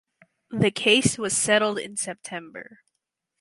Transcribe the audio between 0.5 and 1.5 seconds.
case was